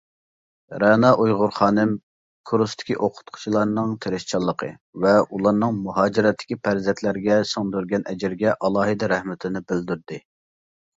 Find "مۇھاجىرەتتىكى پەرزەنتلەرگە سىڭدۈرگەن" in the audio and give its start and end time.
5.85-8.11